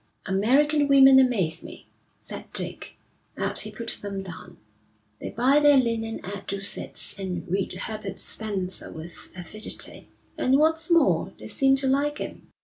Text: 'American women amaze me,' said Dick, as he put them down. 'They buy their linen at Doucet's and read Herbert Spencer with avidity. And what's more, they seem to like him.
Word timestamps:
'American 0.25 0.87
women 0.87 1.19
amaze 1.19 1.61
me,' 1.63 1.85
said 2.19 2.51
Dick, 2.53 2.97
as 3.37 3.59
he 3.59 3.69
put 3.71 3.99
them 4.01 4.23
down. 4.23 4.57
'They 5.19 5.29
buy 5.29 5.59
their 5.59 5.77
linen 5.77 6.19
at 6.23 6.47
Doucet's 6.47 7.13
and 7.19 7.47
read 7.47 7.71
Herbert 7.73 8.19
Spencer 8.19 8.91
with 8.91 9.29
avidity. 9.35 10.07
And 10.39 10.57
what's 10.57 10.89
more, 10.89 11.33
they 11.37 11.47
seem 11.49 11.75
to 11.75 11.87
like 11.87 12.17
him. 12.17 12.47